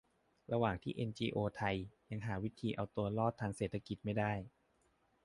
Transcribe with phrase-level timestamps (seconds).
[0.51, 1.75] ระหว่างที่เอ็นจีโอไทย
[2.09, 4.33] ยังหาวิธีเอาตัวรอดทางเศรษฐกิจไม่ได้